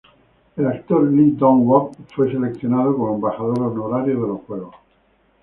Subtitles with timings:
[0.57, 4.73] El actor Lee Dong Wook fue seleccionado como embajador honorario de los juegos.